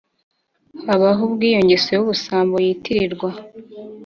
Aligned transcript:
haba 0.85 1.09
ho 1.17 1.21
ubwo 1.27 1.43
iyo 1.49 1.59
ngeso 1.65 1.87
y'ubusa 1.95 2.33
mbo 2.45 2.57
yitirirwa'' 2.65 3.31